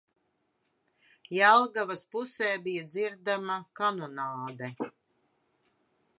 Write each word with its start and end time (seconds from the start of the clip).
Jelgavas 1.37 2.03
pus? 2.15 2.33
bija 2.65 2.83
dzirdama 2.95 3.57
kanon?de. 3.81 4.67